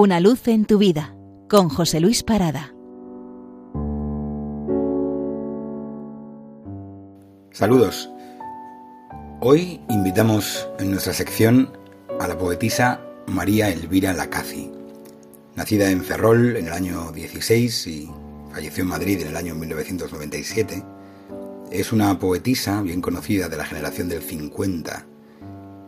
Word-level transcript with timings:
Una 0.00 0.20
luz 0.20 0.46
en 0.46 0.64
tu 0.64 0.78
vida 0.78 1.16
con 1.48 1.68
José 1.68 1.98
Luis 1.98 2.22
Parada. 2.22 2.72
Saludos. 7.50 8.08
Hoy 9.40 9.80
invitamos 9.88 10.68
en 10.78 10.92
nuestra 10.92 11.12
sección 11.12 11.72
a 12.20 12.28
la 12.28 12.38
poetisa 12.38 13.00
María 13.26 13.70
Elvira 13.70 14.12
Lacazi. 14.12 14.70
Nacida 15.56 15.90
en 15.90 16.04
Ferrol 16.04 16.56
en 16.56 16.68
el 16.68 16.72
año 16.74 17.10
16 17.10 17.86
y 17.88 18.08
falleció 18.52 18.84
en 18.84 18.90
Madrid 18.90 19.20
en 19.22 19.26
el 19.26 19.36
año 19.36 19.56
1997, 19.56 20.80
es 21.72 21.92
una 21.92 22.16
poetisa 22.20 22.82
bien 22.82 23.00
conocida 23.00 23.48
de 23.48 23.56
la 23.56 23.64
generación 23.64 24.08
del 24.08 24.22
50, 24.22 25.06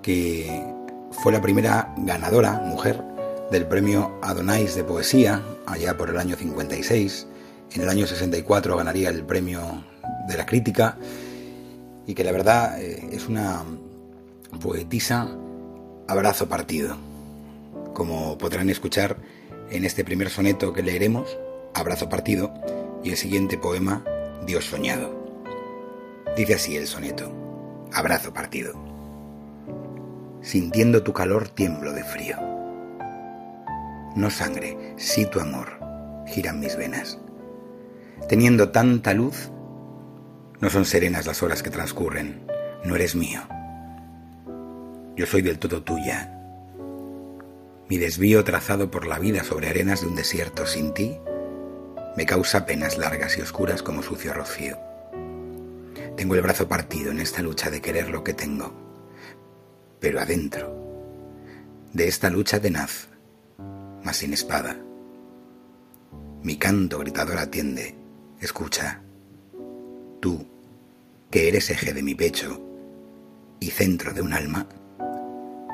que 0.00 0.64
fue 1.10 1.32
la 1.32 1.42
primera 1.42 1.92
ganadora, 1.96 2.62
mujer, 2.64 3.15
del 3.50 3.66
premio 3.66 4.18
Adonais 4.22 4.74
de 4.74 4.84
Poesía, 4.84 5.42
allá 5.66 5.96
por 5.96 6.10
el 6.10 6.18
año 6.18 6.36
56. 6.36 7.26
En 7.72 7.82
el 7.82 7.88
año 7.88 8.06
64 8.06 8.76
ganaría 8.76 9.08
el 9.08 9.24
premio 9.24 9.84
de 10.28 10.36
la 10.36 10.46
crítica 10.46 10.96
y 12.06 12.14
que 12.14 12.24
la 12.24 12.32
verdad 12.32 12.80
eh, 12.80 13.08
es 13.12 13.28
una 13.28 13.62
poetisa 14.60 15.28
abrazo 16.08 16.48
partido. 16.48 16.96
Como 17.94 18.36
podrán 18.38 18.70
escuchar 18.70 19.16
en 19.70 19.84
este 19.84 20.04
primer 20.04 20.30
soneto 20.30 20.72
que 20.72 20.82
leeremos, 20.82 21.38
Abrazo 21.74 22.08
partido, 22.08 22.54
y 23.04 23.10
el 23.10 23.18
siguiente 23.18 23.58
poema, 23.58 24.02
Dios 24.46 24.64
soñado. 24.64 25.14
Dice 26.36 26.54
así 26.54 26.76
el 26.76 26.86
soneto, 26.86 27.30
Abrazo 27.92 28.32
partido. 28.32 28.74
Sintiendo 30.40 31.02
tu 31.02 31.12
calor 31.12 31.48
tiemblo 31.48 31.92
de 31.92 32.02
frío. 32.02 32.55
No 34.16 34.30
sangre, 34.30 34.94
sí 34.96 35.26
tu 35.26 35.40
amor, 35.40 35.78
giran 36.26 36.58
mis 36.58 36.76
venas. 36.76 37.18
Teniendo 38.28 38.70
tanta 38.70 39.12
luz, 39.12 39.50
no 40.58 40.70
son 40.70 40.86
serenas 40.86 41.26
las 41.26 41.42
horas 41.42 41.62
que 41.62 41.68
transcurren, 41.68 42.46
no 42.82 42.96
eres 42.96 43.14
mío. 43.14 43.42
Yo 45.16 45.26
soy 45.26 45.42
del 45.42 45.58
todo 45.58 45.82
tuya. 45.82 46.32
Mi 47.90 47.98
desvío 47.98 48.42
trazado 48.42 48.90
por 48.90 49.06
la 49.06 49.18
vida 49.18 49.44
sobre 49.44 49.68
arenas 49.68 50.00
de 50.00 50.06
un 50.08 50.16
desierto 50.16 50.66
sin 50.66 50.94
ti 50.94 51.18
me 52.16 52.24
causa 52.24 52.64
penas 52.64 52.96
largas 52.96 53.36
y 53.36 53.42
oscuras 53.42 53.82
como 53.82 54.02
sucio 54.02 54.32
rocío. 54.32 54.78
Tengo 56.16 56.34
el 56.34 56.40
brazo 56.40 56.66
partido 56.66 57.10
en 57.10 57.20
esta 57.20 57.42
lucha 57.42 57.70
de 57.70 57.82
querer 57.82 58.08
lo 58.08 58.24
que 58.24 58.32
tengo, 58.32 58.72
pero 60.00 60.20
adentro, 60.20 60.74
de 61.92 62.08
esta 62.08 62.30
lucha 62.30 62.58
tenaz, 62.58 63.08
mas 64.06 64.18
sin 64.18 64.32
espada. 64.32 64.76
Mi 66.44 66.56
canto 66.56 67.00
gritador 67.00 67.38
atiende, 67.38 67.96
escucha, 68.40 69.02
tú, 70.20 70.46
que 71.28 71.48
eres 71.48 71.70
eje 71.70 71.92
de 71.92 72.04
mi 72.04 72.14
pecho 72.14 72.60
y 73.58 73.70
centro 73.70 74.14
de 74.14 74.22
un 74.22 74.32
alma 74.32 74.68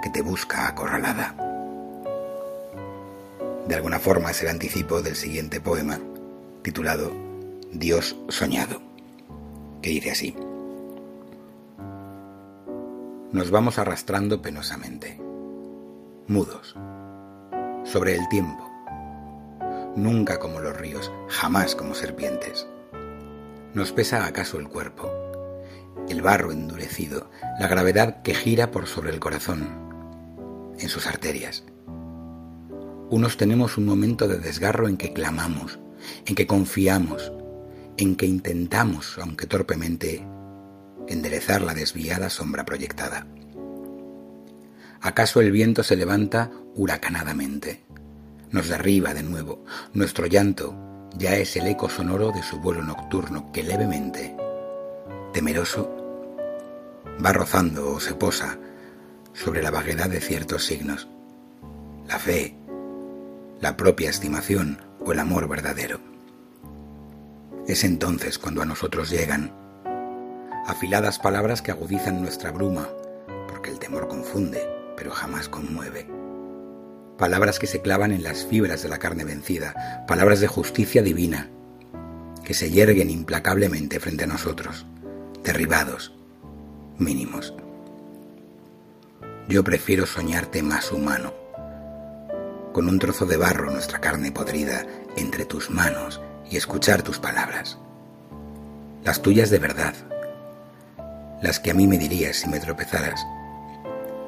que 0.03 0.09
te 0.09 0.23
busca 0.23 0.67
acorralada. 0.67 1.37
De 3.69 3.75
alguna 3.75 3.99
forma 3.99 4.31
es 4.31 4.41
el 4.41 4.49
anticipo 4.49 5.03
del 5.03 5.15
siguiente 5.15 5.61
poema 5.61 6.01
titulado 6.63 7.13
Dios 7.71 8.17
soñado, 8.31 8.81
que 9.83 9.91
dice 9.91 10.11
así. 10.11 10.35
Nos 13.31 13.51
vamos 13.51 13.79
arrastrando 13.79 14.41
penosamente, 14.41 15.21
mudos, 16.29 16.75
sobre 17.93 18.17
el 18.17 18.27
tiempo, 18.31 18.71
nunca 19.95 20.39
como 20.39 20.61
los 20.61 20.75
ríos, 20.75 21.13
jamás 21.29 21.77
como 21.77 21.95
serpientes. 21.95 22.67
¿Nos 23.75 23.93
pesa 23.93 24.25
acaso 24.25 24.59
el 24.59 24.69
cuerpo, 24.69 25.13
el 26.09 26.23
barro 26.23 26.53
endurecido, 26.53 27.31
la 27.61 27.69
gravedad 27.69 28.23
que 28.23 28.35
gira 28.35 28.71
por 28.71 28.87
sobre 28.87 29.11
el 29.11 29.21
corazón, 29.21 29.69
en 30.79 30.89
sus 30.89 31.07
arterias? 31.07 31.65
Unos 33.11 33.37
tenemos 33.37 33.77
un 33.77 33.85
momento 33.85 34.27
de 34.27 34.39
desgarro 34.39 34.89
en 34.89 34.97
que 34.97 35.13
clamamos, 35.13 35.79
en 36.25 36.35
que 36.35 36.47
confiamos, 36.47 37.31
en 37.99 38.17
que 38.17 38.25
intentamos, 38.25 39.19
aunque 39.21 39.47
torpemente, 39.47 40.27
enderezar 41.09 41.61
la 41.61 41.75
desviada 41.75 42.31
sombra 42.31 42.65
proyectada. 42.65 43.27
¿Acaso 45.05 45.41
el 45.41 45.51
viento 45.51 45.83
se 45.83 45.97
levanta 45.97 46.53
huracanadamente? 46.77 47.83
Nos 48.53 48.69
derriba 48.69 49.15
de 49.15 49.25
nuevo. 49.25 49.65
Nuestro 49.95 50.27
llanto 50.27 51.11
ya 51.19 51.35
es 51.35 51.57
el 51.57 51.67
eco 51.67 51.89
sonoro 51.89 52.31
de 52.31 52.45
su 52.45 52.61
vuelo 52.61 52.85
nocturno 52.85 53.51
que 53.51 53.65
levemente, 53.65 54.37
temeroso, 55.33 55.91
va 57.25 57.33
rozando 57.33 57.91
o 57.91 57.99
se 57.99 58.15
posa 58.15 58.59
sobre 59.33 59.61
la 59.61 59.73
vaguedad 59.73 60.09
de 60.09 60.21
ciertos 60.21 60.67
signos. 60.67 61.09
La 62.07 62.21
fe, 62.21 62.55
la 63.61 63.77
propia 63.77 64.09
estimación 64.09 64.81
o 65.01 65.11
el 65.11 65.19
amor 65.19 65.49
verdadero. 65.49 65.99
Es 67.67 67.83
entonces 67.83 68.39
cuando 68.39 68.63
a 68.63 68.67
nosotros 68.67 69.11
llegan 69.11 69.53
afiladas 70.65 71.19
palabras 71.19 71.61
que 71.61 71.73
agudizan 71.73 72.23
nuestra 72.23 72.53
bruma, 72.53 72.89
porque 73.49 73.71
el 73.71 73.81
temor 73.81 74.07
confunde, 74.07 74.82
pero 75.03 75.17
jamás 75.17 75.49
conmueve. 75.49 76.07
Palabras 77.19 77.59
que 77.59 77.67
se 77.67 77.83
clavan 77.83 78.13
en 78.13 78.23
las 78.23 78.47
fibras 78.47 78.85
de 78.85 78.89
la 78.89 78.99
carne 78.99 79.25
vencida, 79.25 80.05
palabras 80.07 80.39
de 80.39 80.47
justicia 80.47 81.03
divina, 81.03 81.51
que 82.45 82.55
se 82.55 82.71
yerguen 82.71 83.11
implacablemente 83.11 83.99
frente 83.99 84.23
a 84.23 84.29
nosotros, 84.29 84.87
derribados, 85.43 86.15
mínimos. 86.99 87.53
Yo 89.49 89.65
prefiero 89.65 90.07
soñarte 90.07 90.63
más 90.63 90.93
humano, 90.93 91.35
con 92.73 92.89
un 92.89 93.01
trozo 93.01 93.27
de 93.27 93.39
barro 93.39 93.73
nuestra 93.73 94.01
carne 94.01 94.31
podrida 94.31 94.87
entre 95.17 95.47
tus 95.47 95.69
manos 95.69 96.21
y 96.49 96.57
escuchar 96.57 97.03
tus 97.03 97.19
palabras. 97.19 97.77
Las 99.03 99.21
tuyas 99.21 99.51
de 99.51 99.59
verdad, 99.59 99.95
las 101.43 101.59
que 101.59 101.73
a 101.73 101.75
mí 101.75 101.89
me 101.89 101.99
dirías 101.99 102.37
si 102.37 102.49
me 102.49 102.61
tropezaras. 102.61 103.21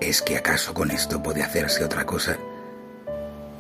¿Es 0.00 0.22
que 0.22 0.36
acaso 0.36 0.74
con 0.74 0.90
esto 0.90 1.22
puede 1.22 1.42
hacerse 1.42 1.84
otra 1.84 2.04
cosa? 2.04 2.36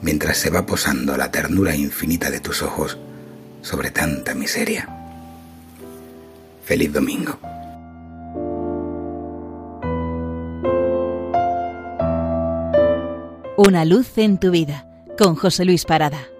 Mientras 0.02 0.36
se 0.36 0.50
va 0.50 0.66
posando 0.66 1.16
la 1.16 1.30
ternura 1.30 1.74
infinita 1.74 2.30
de 2.30 2.40
tus 2.40 2.62
ojos 2.62 2.98
sobre 3.62 3.90
tanta 3.90 4.34
miseria. 4.34 4.88
Feliz 6.64 6.92
domingo. 6.92 7.38
Una 13.56 13.84
luz 13.84 14.18
en 14.18 14.38
tu 14.38 14.50
vida 14.50 14.86
con 15.16 15.36
José 15.36 15.64
Luis 15.64 15.84
Parada. 15.84 16.33